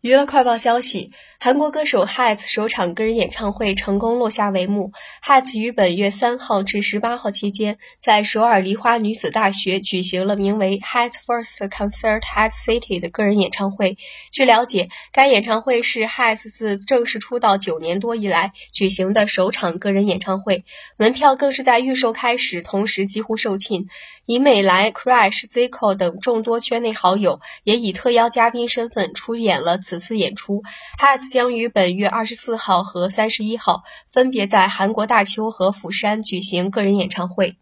[0.00, 1.12] 娱乐快报消息：
[1.42, 4.92] 韩国歌手 HYDE 首场个人演唱会成功落下帷幕。
[5.24, 13.96] HYDE 于本月三号至十八号期间，在首尔梨花女子大学举行了名为 HYDE First Concert at City 的个人演唱会。
[14.30, 20.66] 据了解，该演唱会是 HYDE 自正式出道九年多以来举行的首场个人演唱会，
[20.98, 23.86] 门票更是在预售开始同时几乎售罄。
[24.26, 29.78] 以美莱、Crash、Zico 等众多圈内好友也以特邀嘉宾身份出演了。
[29.78, 30.62] 此次演出
[31.00, 37.56] ，HYDE 将于本月二十四号和三十一号分别在韩国大邱和釜山举行个人演唱会。